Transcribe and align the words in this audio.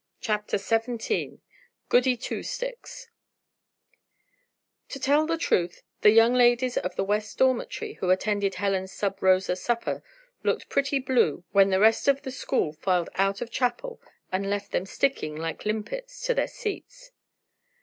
CHAPTER 0.19 0.57
XVII 0.57 1.41
GOODY 1.89 2.17
TWO 2.17 2.41
STICKS 2.41 3.11
To 4.89 4.99
tell 4.99 5.27
the 5.27 5.37
truth 5.37 5.83
the 6.01 6.09
young 6.09 6.33
ladies 6.33 6.75
of 6.75 6.95
the 6.95 7.03
West 7.03 7.37
Dormitory 7.37 7.93
who 7.99 8.09
attended 8.09 8.55
Helen's 8.55 8.91
sub 8.91 9.21
rosa 9.21 9.55
supper 9.55 10.01
looked 10.41 10.69
pretty 10.69 10.97
blue 10.97 11.43
when 11.51 11.69
the 11.69 11.79
rest 11.79 12.07
of 12.07 12.23
the 12.23 12.31
school 12.31 12.73
filed 12.73 13.11
out 13.13 13.41
of 13.41 13.51
chapel 13.51 14.01
and 14.31 14.49
left 14.49 14.71
them 14.71 14.87
sticking, 14.87 15.35
like 15.35 15.67
limpets, 15.67 16.25
to 16.25 16.33
their 16.33 16.47
seats. 16.47 17.11